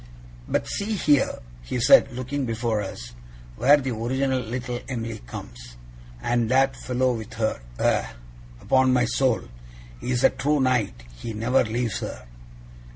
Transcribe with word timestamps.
'But 0.47 0.67
see 0.67 0.95
here,' 0.95 1.43
he 1.61 1.79
said, 1.79 2.11
looking 2.11 2.43
before 2.43 2.81
us, 2.81 3.13
'where 3.55 3.77
the 3.77 3.91
original 3.91 4.39
little 4.39 4.79
Em'ly 4.89 5.19
comes! 5.27 5.77
And 6.23 6.49
that 6.49 6.75
fellow 6.75 7.13
with 7.13 7.35
her, 7.35 7.61
eh? 7.77 8.07
Upon 8.61 8.91
my 8.93 9.05
soul, 9.05 9.41
he's 9.99 10.23
a 10.23 10.31
true 10.31 10.59
knight. 10.59 11.03
He 11.13 11.33
never 11.33 11.63
leaves 11.63 11.99
her! 11.99 12.25